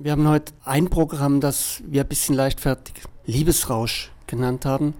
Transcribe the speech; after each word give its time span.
Wir 0.00 0.12
haben 0.12 0.28
heute 0.28 0.52
ein 0.64 0.90
Programm, 0.90 1.40
das 1.40 1.82
wir 1.84 2.02
ein 2.02 2.08
bisschen 2.08 2.36
leichtfertig 2.36 2.94
Liebesrausch 3.26 4.12
genannt 4.28 4.64
haben. 4.64 4.94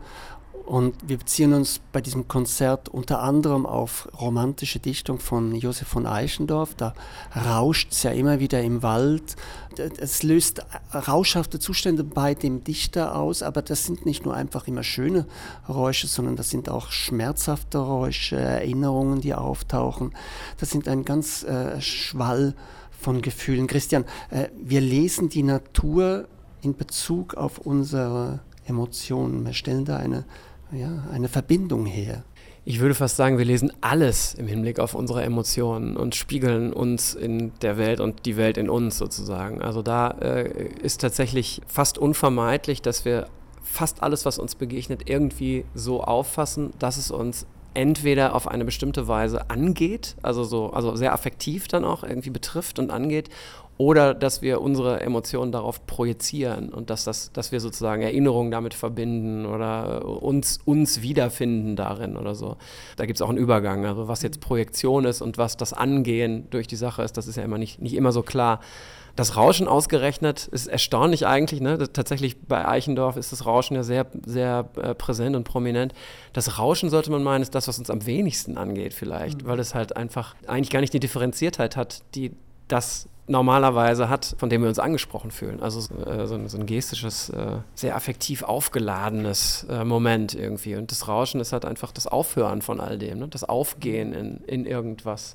Und 0.66 0.96
wir 1.08 1.18
beziehen 1.18 1.52
uns 1.52 1.80
bei 1.92 2.00
diesem 2.00 2.26
Konzert 2.26 2.88
unter 2.88 3.22
anderem 3.22 3.64
auf 3.64 4.08
romantische 4.20 4.80
Dichtung 4.80 5.20
von 5.20 5.54
Josef 5.54 5.86
von 5.86 6.04
Eichendorff. 6.04 6.74
Da 6.74 6.94
rauscht 7.32 7.92
es 7.92 8.02
ja 8.02 8.10
immer 8.10 8.40
wieder 8.40 8.60
im 8.60 8.82
Wald. 8.82 9.36
Es 9.76 10.24
löst 10.24 10.66
rauschhafte 10.92 11.60
Zustände 11.60 12.02
bei 12.02 12.34
dem 12.34 12.64
Dichter 12.64 13.14
aus, 13.14 13.44
aber 13.44 13.62
das 13.62 13.84
sind 13.84 14.04
nicht 14.04 14.24
nur 14.24 14.34
einfach 14.34 14.66
immer 14.66 14.82
schöne 14.82 15.28
Räusche, 15.68 16.08
sondern 16.08 16.34
das 16.34 16.50
sind 16.50 16.68
auch 16.68 16.90
schmerzhafte 16.90 17.78
Räusche, 17.78 18.34
Erinnerungen, 18.34 19.20
die 19.20 19.32
auftauchen. 19.32 20.12
Das 20.58 20.70
sind 20.70 20.88
ein 20.88 21.04
ganz 21.04 21.44
äh, 21.44 21.80
Schwall 21.80 22.56
von 22.98 23.22
Gefühlen. 23.22 23.66
Christian, 23.66 24.04
äh, 24.30 24.48
wir 24.60 24.80
lesen 24.80 25.28
die 25.28 25.42
Natur 25.42 26.26
in 26.62 26.76
Bezug 26.76 27.34
auf 27.34 27.58
unsere 27.58 28.40
Emotionen. 28.66 29.46
Wir 29.46 29.52
stellen 29.54 29.84
da 29.84 29.96
eine 29.96 30.24
ja, 30.72 31.04
eine 31.12 31.28
Verbindung 31.28 31.86
her. 31.86 32.24
Ich 32.64 32.80
würde 32.80 32.94
fast 32.94 33.16
sagen, 33.16 33.38
wir 33.38 33.46
lesen 33.46 33.72
alles 33.80 34.34
im 34.34 34.46
Hinblick 34.46 34.78
auf 34.78 34.94
unsere 34.94 35.22
Emotionen 35.22 35.96
und 35.96 36.14
spiegeln 36.14 36.72
uns 36.72 37.14
in 37.14 37.52
der 37.62 37.78
Welt 37.78 38.00
und 38.00 38.26
die 38.26 38.36
Welt 38.36 38.58
in 38.58 38.68
uns 38.68 38.98
sozusagen. 38.98 39.62
Also 39.62 39.80
da 39.80 40.10
äh, 40.10 40.68
ist 40.82 41.00
tatsächlich 41.00 41.62
fast 41.66 41.96
unvermeidlich, 41.96 42.82
dass 42.82 43.06
wir 43.06 43.28
fast 43.62 44.02
alles, 44.02 44.26
was 44.26 44.38
uns 44.38 44.54
begegnet, 44.54 45.08
irgendwie 45.08 45.64
so 45.74 46.02
auffassen, 46.02 46.72
dass 46.78 46.98
es 46.98 47.10
uns 47.10 47.46
entweder 47.78 48.34
auf 48.34 48.48
eine 48.48 48.64
bestimmte 48.64 49.06
Weise 49.06 49.50
angeht, 49.50 50.16
also 50.20 50.42
so, 50.42 50.70
also 50.70 50.96
sehr 50.96 51.12
affektiv 51.12 51.68
dann 51.68 51.84
auch 51.84 52.02
irgendwie 52.02 52.30
betrifft 52.30 52.80
und 52.80 52.90
angeht, 52.90 53.30
oder 53.76 54.14
dass 54.14 54.42
wir 54.42 54.60
unsere 54.60 55.00
Emotionen 55.00 55.52
darauf 55.52 55.86
projizieren 55.86 56.70
und 56.70 56.90
dass, 56.90 57.04
das, 57.04 57.30
dass 57.32 57.52
wir 57.52 57.60
sozusagen 57.60 58.02
Erinnerungen 58.02 58.50
damit 58.50 58.74
verbinden 58.74 59.46
oder 59.46 60.04
uns, 60.04 60.58
uns 60.64 61.02
wiederfinden 61.02 61.76
darin 61.76 62.16
oder 62.16 62.34
so. 62.34 62.56
Da 62.96 63.06
gibt 63.06 63.18
es 63.18 63.22
auch 63.22 63.28
einen 63.28 63.38
Übergang. 63.38 63.86
Also 63.86 64.08
was 64.08 64.22
jetzt 64.22 64.40
Projektion 64.40 65.04
ist 65.04 65.22
und 65.22 65.38
was 65.38 65.56
das 65.56 65.72
Angehen 65.72 66.48
durch 66.50 66.66
die 66.66 66.74
Sache 66.74 67.02
ist, 67.02 67.16
das 67.16 67.28
ist 67.28 67.36
ja 67.36 67.44
immer 67.44 67.58
nicht, 67.58 67.80
nicht 67.80 67.94
immer 67.94 68.10
so 68.10 68.22
klar. 68.22 68.58
Das 69.18 69.36
Rauschen 69.36 69.66
ausgerechnet 69.66 70.46
ist 70.46 70.68
erstaunlich 70.68 71.26
eigentlich. 71.26 71.60
Ne? 71.60 71.76
tatsächlich 71.92 72.40
bei 72.42 72.68
Eichendorff 72.68 73.16
ist 73.16 73.32
das 73.32 73.46
Rauschen 73.46 73.74
ja 73.74 73.82
sehr, 73.82 74.06
sehr 74.24 74.68
äh, 74.76 74.94
präsent 74.94 75.34
und 75.34 75.42
prominent. 75.42 75.92
Das 76.34 76.60
Rauschen 76.60 76.88
sollte 76.88 77.10
man 77.10 77.24
meinen, 77.24 77.42
ist 77.42 77.52
das, 77.52 77.66
was 77.66 77.80
uns 77.80 77.90
am 77.90 78.06
wenigsten 78.06 78.56
angeht 78.56 78.94
vielleicht, 78.94 79.42
mhm. 79.42 79.48
weil 79.48 79.58
es 79.58 79.74
halt 79.74 79.96
einfach 79.96 80.36
eigentlich 80.46 80.70
gar 80.70 80.78
nicht 80.78 80.92
die 80.92 81.00
Differenziertheit 81.00 81.76
hat, 81.76 82.02
die 82.14 82.30
das 82.68 83.08
normalerweise 83.26 84.08
hat, 84.08 84.36
von 84.38 84.50
dem 84.50 84.62
wir 84.62 84.68
uns 84.68 84.78
angesprochen 84.78 85.32
fühlen. 85.32 85.60
Also 85.60 85.80
äh, 85.96 86.28
so, 86.28 86.36
ein, 86.36 86.48
so, 86.48 86.56
ein, 86.56 86.66
gestisches, 86.66 87.30
äh, 87.30 87.56
sehr 87.74 87.96
affektiv 87.96 88.44
aufgeladenes 88.44 89.66
äh, 89.68 89.82
Moment 89.82 90.32
irgendwie. 90.32 90.76
Und 90.76 90.92
das 90.92 91.08
Rauschen 91.08 91.40
ist 91.40 91.52
halt 91.52 91.64
einfach 91.64 91.90
das 91.90 92.06
Aufhören 92.06 92.62
von 92.62 92.78
all 92.78 92.98
dem, 92.98 93.18
ne? 93.18 93.26
das 93.26 93.42
Aufgehen 93.42 94.12
in, 94.12 94.44
in 94.44 94.64
irgendwas. 94.64 95.34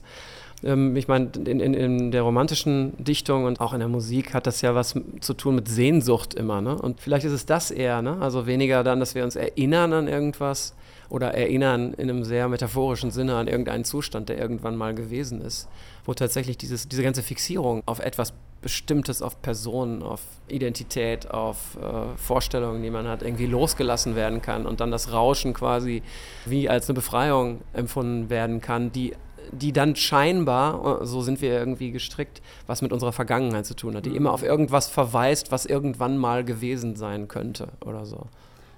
Ähm, 0.63 0.95
ich 0.95 1.07
meine, 1.07 1.29
in, 1.45 1.59
in, 1.59 1.73
in, 1.73 2.11
der 2.11 2.21
romantischen 2.21 2.93
Dichtung 3.03 3.45
und 3.45 3.59
auch 3.59 3.73
in 3.73 3.79
der 3.79 3.89
Musik 3.89 4.33
hat 4.33 4.47
das 4.47 4.61
ja 4.61 4.75
was 4.75 4.95
zu 5.19 5.33
tun 5.33 5.55
mit 5.55 5.67
Sehnsucht 5.67 6.33
immer. 6.33 6.61
Ne? 6.61 6.75
Und 6.75 7.01
vielleicht 7.01 7.25
ist 7.25 7.33
es 7.33 7.45
das 7.45 7.71
eher, 7.71 8.01
ne? 8.01 8.17
also 8.19 8.47
weniger 8.47 8.83
dann, 8.83 8.99
dass 8.99 9.15
wir 9.15 9.23
uns 9.23 9.35
erinnern 9.35 9.93
an 9.93 10.07
irgendwas, 10.07 10.75
oder 11.13 11.35
erinnern 11.35 11.93
in 11.93 12.09
einem 12.09 12.23
sehr 12.23 12.47
metaphorischen 12.47 13.11
Sinne 13.11 13.35
an 13.35 13.47
irgendeinen 13.47 13.83
Zustand, 13.83 14.29
der 14.29 14.39
irgendwann 14.39 14.75
mal 14.75 14.95
gewesen 14.95 15.41
ist, 15.41 15.69
wo 16.05 16.15
tatsächlich 16.15 16.57
dieses, 16.57 16.87
diese 16.87 17.03
ganze 17.03 17.21
Fixierung 17.21 17.83
auf 17.85 17.99
etwas 17.99 18.33
Bestimmtes, 18.63 19.21
auf 19.21 19.39
Personen, 19.43 20.01
auf 20.01 20.21
Identität, 20.47 21.29
auf 21.29 21.77
äh, 21.79 22.17
Vorstellungen, 22.17 22.81
die 22.81 22.89
man 22.89 23.07
hat, 23.07 23.21
irgendwie 23.21 23.45
losgelassen 23.45 24.15
werden 24.15 24.41
kann 24.41 24.65
und 24.65 24.79
dann 24.79 24.89
das 24.89 25.11
Rauschen 25.11 25.53
quasi 25.53 26.01
wie 26.45 26.67
als 26.67 26.89
eine 26.89 26.95
Befreiung 26.95 27.61
empfunden 27.73 28.31
werden 28.31 28.59
kann, 28.59 28.91
die 28.91 29.13
die 29.53 29.73
dann 29.73 29.95
scheinbar, 29.95 31.05
so 31.05 31.21
sind 31.21 31.41
wir 31.41 31.51
irgendwie 31.51 31.91
gestrickt, 31.91 32.41
was 32.67 32.81
mit 32.81 32.91
unserer 32.91 33.13
Vergangenheit 33.13 33.65
zu 33.65 33.75
tun 33.75 33.95
hat, 33.95 34.05
die 34.05 34.11
mhm. 34.11 34.17
immer 34.17 34.33
auf 34.33 34.43
irgendwas 34.43 34.87
verweist, 34.87 35.51
was 35.51 35.65
irgendwann 35.65 36.17
mal 36.17 36.43
gewesen 36.43 36.95
sein 36.95 37.27
könnte 37.27 37.69
oder 37.85 38.05
so. 38.05 38.27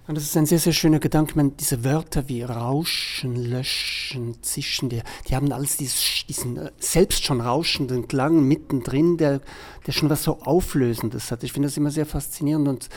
Und 0.08 0.16
das 0.16 0.24
ist 0.25 0.38
ein 0.38 0.46
sehr, 0.46 0.59
sehr 0.59 0.74
schöner 0.74 1.00
Gedanke. 1.00 1.31
Ich 1.31 1.35
meine, 1.35 1.52
diese 1.52 1.84
Wörter 1.84 2.30
wie 2.30 2.44
Rauschen, 2.44 3.35
Löschen, 3.35 4.41
Zischen, 4.44 4.90
die, 4.90 5.02
die 5.28 5.35
haben 5.35 5.52
alles 5.52 5.78
dieses, 5.78 6.25
diesen 6.28 6.58
äh, 6.58 6.72
selbst 6.78 7.25
schon 7.25 7.41
rauschenden 7.41 8.08
Klang 8.08 8.47
mittendrin, 8.47 9.18
der, 9.18 9.41
der 9.88 9.91
schon 9.94 10.12
was 10.12 10.22
so 10.22 10.41
Auflösendes 10.41 11.31
hat. 11.31 11.44
Ich 11.44 11.53
finde 11.53 11.69
das 11.69 11.78
immer 11.78 11.90
sehr 11.90 12.06
faszinierend. 12.06 12.68
Und 12.68 12.90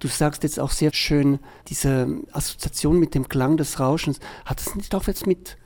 du 0.00 0.08
sagst 0.08 0.42
jetzt 0.42 0.58
auch 0.58 0.72
sehr 0.72 0.92
schön, 0.92 1.38
diese 1.68 2.08
Assoziation 2.32 2.98
mit 2.98 3.14
dem 3.14 3.28
Klang 3.28 3.56
des 3.56 3.78
Rauschens, 3.78 4.18
hat 4.44 4.60
es 4.60 4.74
nicht 4.74 4.92
auch 4.96 5.06
jetzt 5.06 5.26
mit 5.28 5.56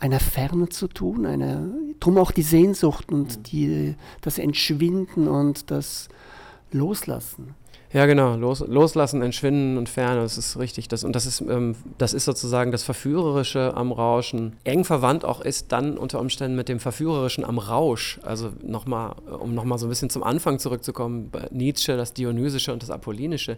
einer 0.00 0.20
Ferne 0.20 0.68
zu 0.68 0.88
tun? 0.88 1.26
Eine, 1.26 1.70
drum 2.00 2.18
auch 2.18 2.30
die 2.30 2.42
Sehnsucht 2.42 3.10
und 3.10 3.38
mhm. 3.38 3.42
die, 3.44 3.94
das 4.20 4.38
Entschwinden 4.38 5.28
und 5.28 5.70
das 5.70 6.08
Loslassen. 6.72 7.54
Ja, 7.92 8.06
genau. 8.06 8.34
Los, 8.36 8.60
loslassen, 8.66 9.22
entschwinden 9.22 9.78
und 9.78 9.88
ferne, 9.88 10.20
das 10.20 10.36
ist 10.36 10.58
richtig. 10.58 10.88
Das, 10.88 11.04
und 11.04 11.14
das 11.14 11.24
ist, 11.24 11.40
ähm, 11.40 11.76
das 11.98 12.14
ist 12.14 12.24
sozusagen 12.24 12.72
das 12.72 12.82
Verführerische 12.82 13.74
am 13.74 13.92
Rauschen. 13.92 14.56
Eng 14.64 14.84
verwandt 14.84 15.24
auch 15.24 15.40
ist 15.40 15.72
dann 15.72 15.96
unter 15.96 16.20
Umständen 16.20 16.56
mit 16.56 16.68
dem 16.68 16.80
Verführerischen 16.80 17.44
am 17.44 17.58
Rausch. 17.58 18.18
Also 18.22 18.52
nochmal, 18.62 19.14
um 19.40 19.54
nochmal 19.54 19.78
so 19.78 19.86
ein 19.86 19.88
bisschen 19.88 20.10
zum 20.10 20.24
Anfang 20.24 20.58
zurückzukommen, 20.58 21.30
Nietzsche, 21.50 21.96
das 21.96 22.12
Dionysische 22.12 22.72
und 22.72 22.82
das 22.82 22.90
Apollinische. 22.90 23.56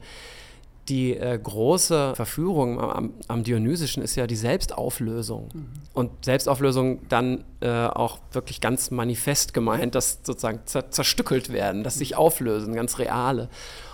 Die 0.88 1.14
äh, 1.14 1.38
große 1.42 2.14
Verführung 2.14 2.80
am, 2.80 3.12
am, 3.28 3.42
Dionysischen 3.42 4.02
ist 4.02 4.16
ja 4.16 4.26
die 4.26 4.36
Selbstauflösung. 4.36 5.48
Mhm. 5.52 5.66
Und 5.92 6.24
Selbstauflösung 6.24 7.00
dann 7.08 7.44
äh, 7.60 7.68
auch 7.68 8.18
wirklich 8.32 8.60
ganz 8.60 8.90
manifest 8.90 9.52
gemeint, 9.52 9.94
dass 9.94 10.20
sozusagen 10.22 10.60
zerstückelt 10.64 11.52
werden, 11.52 11.84
dass 11.84 11.96
sich 11.96 12.16
auflösen, 12.16 12.74
ganz 12.74 12.98
reale. 12.98 13.48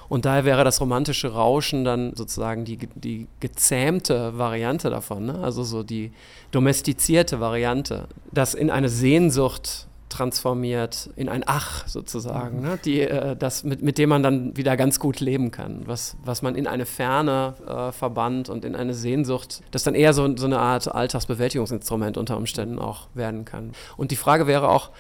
Und 0.09 0.25
daher 0.25 0.45
wäre 0.45 0.65
das 0.65 0.81
romantische 0.81 1.33
Rauschen 1.33 1.85
dann 1.85 2.15
sozusagen 2.15 2.65
die, 2.65 2.79
die 2.95 3.27
gezähmte 3.41 4.37
Variante 4.39 4.91
davon, 4.91 5.27
ne? 5.27 5.41
also 5.43 5.65
so 5.65 5.83
die 5.83 6.13
domestizierte 6.51 7.41
Variante, 7.41 8.07
das 8.31 8.55
in 8.55 8.71
eine 8.71 8.89
Sehnsucht 8.89 9.89
transformiert, 10.15 11.11
in 11.17 11.29
ein 11.29 11.43
Ach 11.47 11.87
sozusagen, 11.89 12.61
ne? 12.61 12.79
die, 12.85 13.01
äh, 13.01 13.37
das, 13.37 13.65
mit, 13.65 13.83
mit 13.83 13.99
dem 13.99 14.09
man 14.09 14.23
dann 14.23 14.57
wieder 14.57 14.77
ganz 14.77 15.01
gut 15.01 15.21
leben 15.21 15.51
kann, 15.51 15.83
was, 15.87 16.17
was 16.25 16.41
man 16.43 16.55
in 16.55 16.67
eine 16.67 16.87
Ferne 16.87 17.55
äh, 17.67 17.93
verbannt 17.93 18.49
und 18.49 18.65
in 18.65 18.77
eine 18.77 18.95
Sehnsucht, 18.95 19.63
das 19.73 19.83
dann 19.83 19.95
eher 19.95 20.13
so, 20.13 20.37
so 20.37 20.47
eine 20.47 20.61
Art 20.61 20.93
Alltagsbewältigungsinstrument 20.95 22.17
unter 22.17 22.37
Umständen 22.37 22.79
auch 22.79 23.09
werden 23.15 23.45
kann. 23.45 23.73
Und 23.97 24.13
die 24.13 24.17
Frage 24.17 24.47
wäre 24.47 24.69
auch, 24.69 24.91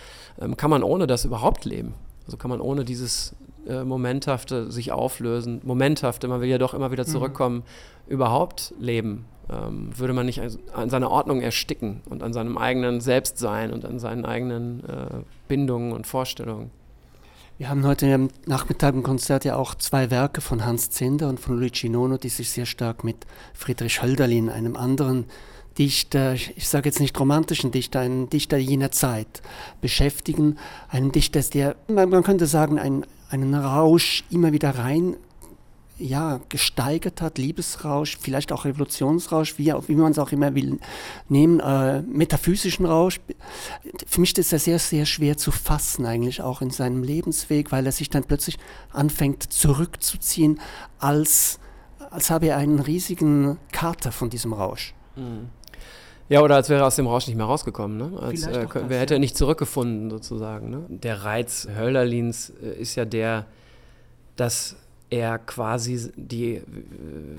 ähm, 0.41 0.57
kann 0.57 0.71
man 0.71 0.83
ohne 0.83 1.07
das 1.07 1.25
überhaupt 1.25 1.65
leben? 1.65 1.95
Also 2.27 2.37
kann 2.37 2.51
man 2.51 2.61
ohne 2.61 2.85
dieses 2.85 3.35
äh, 3.69 3.85
momenthafte 3.85 4.71
sich 4.71 4.93
auflösen, 4.93 5.61
momenthafte, 5.65 6.29
man 6.29 6.41
will 6.41 6.49
ja 6.49 6.59
doch 6.59 6.75
immer 6.75 6.91
wieder 6.91 7.05
mhm. 7.05 7.11
zurückkommen, 7.11 7.57
mhm. 7.57 8.13
überhaupt 8.13 8.75
leben? 8.79 9.27
Ähm, 9.51 9.91
würde 9.97 10.15
man 10.15 10.27
nicht 10.27 10.41
an 10.73 10.89
seiner 10.89 11.11
Ordnung 11.11 11.43
ersticken 11.43 12.01
und 12.09 12.23
an 12.23 12.33
seinem 12.33 12.57
eigenen 12.57 13.01
Selbstsein 13.01 13.73
und 13.73 13.85
an 13.85 13.99
seinen 13.99 14.25
eigenen 14.25 14.81
äh, 14.85 15.07
Bindungen 15.49 15.93
und 15.93 16.07
Vorstellungen? 16.07 16.71
Wir 17.59 17.69
haben 17.69 17.87
heute 17.87 18.29
Nachmittag 18.47 18.95
im 18.95 19.03
Konzert 19.05 19.45
ja 19.45 19.55
auch 19.55 19.77
zwei 19.77 20.11
Werke 20.11 20.41
von 20.41 20.65
Hans 20.65 20.91
Zender 20.91 21.29
und 21.29 21.39
von 21.39 21.57
Luigi 21.57 21.89
Nono, 21.89 22.17
die 22.17 22.31
sich 22.31 22.51
sehr 22.51 22.67
stark 22.67 23.05
mit 23.05 23.27
Friedrich 23.53 24.03
Hölderlin, 24.03 24.49
einem 24.49 24.77
anderen 24.77 25.27
Dichter, 25.79 26.35
ich 26.35 26.69
sage 26.69 26.89
jetzt 26.89 27.01
nicht 27.01 27.19
romantischen 27.19 27.71
Dichter, 27.71 28.01
einen 28.01 28.29
Dichter 28.31 28.57
jener 28.57 28.91
Zeit 28.91 29.43
beschäftigen. 29.81 30.57
Einen 30.89 31.13
Dichter, 31.13 31.41
der, 31.43 31.77
man 31.89 32.23
könnte 32.23 32.47
sagen, 32.47 32.79
ein, 32.79 33.05
einen 33.31 33.55
Rausch 33.55 34.25
immer 34.31 34.53
wieder 34.53 34.71
rein 34.79 35.17
ja, 35.99 36.41
gesteigert 36.49 37.21
hat, 37.21 37.39
Liebesrausch, 37.39 38.19
vielleicht 38.21 38.51
auch 38.51 38.65
Revolutionsrausch, 38.65 39.59
wie, 39.59 39.73
wie 39.87 39.95
man 39.95 40.11
es 40.11 40.19
auch 40.19 40.33
immer 40.33 40.55
will 40.55 40.79
nehmen, 41.29 41.61
äh, 41.61 42.03
metaphysischen 42.03 42.85
Rausch. 42.85 43.21
Für 44.07 44.21
mich 44.21 44.37
ist 44.37 44.53
er 44.53 44.59
sehr, 44.59 44.79
sehr 44.79 45.07
schwer 45.07 45.37
zu 45.37 45.53
fassen 45.53 46.05
eigentlich 46.05 46.43
auch 46.43 46.63
in 46.63 46.71
seinem 46.71 47.05
Lebensweg, 47.05 47.71
weil 47.71 47.87
er 47.87 47.93
sich 47.93 48.11
dann 48.11 48.25
plötzlich 48.25 48.59
anfängt 48.91 49.45
zurückzuziehen, 49.53 50.61
als, 50.99 51.61
als 52.11 52.31
habe 52.31 52.47
er 52.49 52.57
einen 52.57 52.81
riesigen 52.81 53.59
Kater 53.71 54.11
von 54.11 54.31
diesem 54.31 54.53
Rausch. 54.53 54.95
Mhm. 55.15 55.49
Ja, 56.29 56.41
oder 56.41 56.57
als 56.57 56.71
wäre 56.71 56.83
er 56.83 56.87
aus 56.87 56.97
dem 56.97 57.07
Rausch 57.07 57.27
nicht 57.27 57.37
mehr 57.37 57.47
rausgekommen. 57.47 57.99
Ne? 57.99 58.19
Als 58.19 58.47
äh, 58.47 58.67
das, 58.67 58.91
hätte 58.91 59.15
er 59.15 59.21
nicht 59.21 59.37
zurückgefunden, 59.37 60.11
sozusagen. 60.11 60.71
Ne? 60.71 60.85
Der 60.89 61.25
Reiz 61.25 61.69
Hölderlins 61.77 62.51
äh, 62.63 62.81
ist 62.81 62.95
ja 62.95 63.05
der, 63.05 63.47
dass 64.37 64.77
er 65.15 65.39
quasi 65.39 66.11
die, 66.17 66.63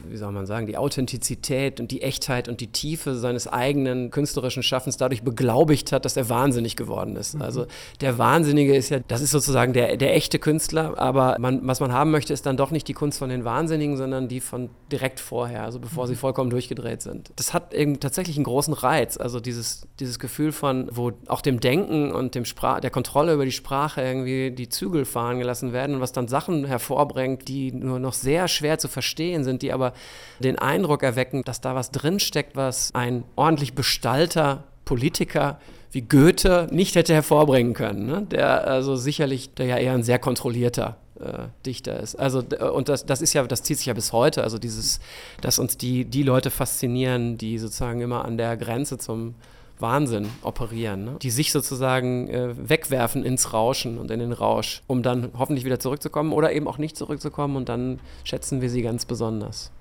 wie 0.07 0.15
soll 0.15 0.31
man 0.31 0.45
sagen, 0.45 0.65
die 0.65 0.77
Authentizität 0.77 1.79
und 1.81 1.91
die 1.91 2.01
Echtheit 2.01 2.47
und 2.47 2.61
die 2.61 2.67
Tiefe 2.67 3.15
seines 3.15 3.47
eigenen 3.47 4.11
künstlerischen 4.11 4.63
Schaffens 4.63 4.95
dadurch 4.95 5.23
beglaubigt 5.23 5.91
hat, 5.91 6.05
dass 6.05 6.15
er 6.15 6.29
wahnsinnig 6.29 6.77
geworden 6.77 7.17
ist. 7.17 7.35
Mhm. 7.35 7.41
Also 7.41 7.65
der 7.99 8.17
Wahnsinnige 8.17 8.75
ist 8.75 8.89
ja, 8.89 8.99
das 8.99 9.21
ist 9.21 9.31
sozusagen 9.31 9.73
der, 9.73 9.97
der 9.97 10.15
echte 10.15 10.39
Künstler, 10.39 10.97
aber 10.97 11.35
man, 11.39 11.67
was 11.67 11.81
man 11.81 11.91
haben 11.91 12.11
möchte, 12.11 12.31
ist 12.31 12.45
dann 12.45 12.55
doch 12.55 12.71
nicht 12.71 12.87
die 12.87 12.93
Kunst 12.93 13.19
von 13.19 13.29
den 13.29 13.43
Wahnsinnigen, 13.43 13.97
sondern 13.97 14.29
die 14.29 14.39
von 14.39 14.69
direkt 14.89 15.19
vorher, 15.19 15.63
also 15.63 15.79
bevor 15.79 16.05
mhm. 16.05 16.09
sie 16.09 16.15
vollkommen 16.15 16.49
durchgedreht 16.49 17.01
sind. 17.01 17.31
Das 17.35 17.53
hat 17.53 17.73
eben 17.73 17.99
tatsächlich 17.99 18.37
einen 18.37 18.45
großen 18.45 18.73
Reiz, 18.73 19.17
also 19.17 19.41
dieses, 19.41 19.87
dieses 19.99 20.17
Gefühl 20.17 20.53
von, 20.53 20.87
wo 20.91 21.11
auch 21.27 21.41
dem 21.41 21.59
Denken 21.59 22.11
und 22.11 22.35
dem 22.35 22.45
Sprach, 22.45 22.79
der 22.79 22.91
Kontrolle 22.91 23.33
über 23.33 23.45
die 23.45 23.51
Sprache 23.51 24.01
irgendwie 24.01 24.51
die 24.51 24.69
Zügel 24.69 25.03
fahren 25.03 25.39
gelassen 25.39 25.73
werden 25.73 25.95
und 25.95 26.01
was 26.01 26.13
dann 26.13 26.29
Sachen 26.29 26.63
hervorbringt, 26.65 27.47
die 27.49 27.64
nur 27.71 27.99
noch 27.99 28.13
sehr 28.13 28.47
schwer 28.47 28.77
zu 28.77 28.87
verstehen 28.87 29.43
sind, 29.43 29.61
die 29.61 29.73
aber 29.73 29.93
den 30.39 30.57
Eindruck 30.57 31.03
erwecken, 31.03 31.43
dass 31.43 31.61
da 31.61 31.75
was 31.75 31.91
drinsteckt, 31.91 32.55
was 32.55 32.93
ein 32.93 33.23
ordentlich 33.35 33.73
bestallter 33.73 34.63
Politiker 34.85 35.59
wie 35.91 36.01
Goethe 36.01 36.67
nicht 36.71 36.95
hätte 36.95 37.13
hervorbringen 37.13 37.73
können. 37.73 38.05
Ne? 38.05 38.27
Der 38.29 38.67
also 38.67 38.95
sicherlich, 38.95 39.53
der 39.53 39.65
ja 39.65 39.77
eher 39.77 39.93
ein 39.93 40.03
sehr 40.03 40.19
kontrollierter 40.19 40.97
äh, 41.19 41.47
Dichter 41.65 41.99
ist. 41.99 42.15
Also 42.15 42.43
und 42.73 42.89
das, 42.89 43.05
das 43.05 43.21
ist 43.21 43.33
ja, 43.33 43.43
das 43.43 43.63
zieht 43.63 43.77
sich 43.77 43.87
ja 43.87 43.93
bis 43.93 44.11
heute. 44.11 44.43
Also 44.43 44.57
dieses, 44.57 44.99
dass 45.41 45.57
uns 45.57 45.77
die, 45.77 46.03
die 46.03 46.23
Leute 46.23 46.51
faszinieren, 46.51 47.37
die 47.37 47.57
sozusagen 47.57 48.01
immer 48.01 48.25
an 48.25 48.37
der 48.37 48.57
Grenze 48.57 48.97
zum 48.97 49.35
Wahnsinn 49.79 50.27
operieren, 50.41 51.05
ne? 51.05 51.17
die 51.21 51.29
sich 51.29 51.51
sozusagen 51.51 52.29
äh, 52.29 52.69
wegwerfen 52.69 53.23
ins 53.23 53.53
Rauschen 53.53 53.97
und 53.97 54.09
in 54.11 54.19
den 54.19 54.31
Rausch, 54.31 54.81
um 54.87 55.03
dann 55.03 55.31
hoffentlich 55.37 55.65
wieder 55.65 55.79
zurückzukommen 55.79 56.31
oder 56.31 56.53
eben 56.53 56.67
auch 56.67 56.77
nicht 56.77 56.95
zurückzukommen 56.95 57.55
und 57.55 57.69
dann 57.69 57.99
schätzen 58.23 58.61
wir 58.61 58.69
sie 58.69 58.81
ganz 58.81 59.05
besonders. 59.05 59.71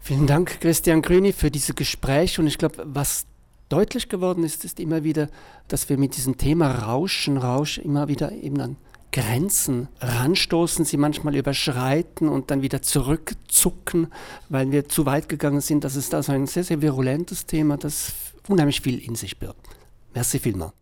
Vielen 0.00 0.26
Dank, 0.26 0.60
Christian 0.60 1.02
Grüni, 1.02 1.32
für 1.32 1.50
diese 1.50 1.74
Gespräche 1.74 2.40
und 2.40 2.46
ich 2.46 2.58
glaube, 2.58 2.82
was 2.84 3.26
deutlich 3.68 4.08
geworden 4.08 4.44
ist, 4.44 4.64
ist 4.64 4.80
immer 4.80 5.04
wieder, 5.04 5.28
dass 5.68 5.88
wir 5.88 5.96
mit 5.96 6.16
diesem 6.16 6.36
Thema 6.36 6.70
Rauschen, 6.70 7.36
Rausch 7.36 7.78
immer 7.78 8.08
wieder 8.08 8.32
eben 8.32 8.60
an 8.60 8.76
Grenzen 9.12 9.88
ranstoßen, 10.00 10.84
sie 10.84 10.96
manchmal 10.96 11.34
überschreiten 11.34 12.28
und 12.28 12.50
dann 12.50 12.62
wieder 12.62 12.80
zurückzucken, 12.80 14.08
weil 14.48 14.70
wir 14.70 14.88
zu 14.88 15.04
weit 15.04 15.28
gegangen 15.28 15.60
sind. 15.60 15.82
Das 15.82 15.96
ist 15.96 16.14
also 16.14 16.32
ein 16.32 16.46
sehr, 16.46 16.64
sehr 16.64 16.80
virulentes 16.80 17.46
Thema, 17.46 17.76
das 17.76 18.12
unheimlich 18.50 18.80
viel 18.80 18.98
in 18.98 19.14
sich 19.14 19.38
birgt. 19.38 19.68
Merci 20.14 20.38
vielmals. 20.38 20.79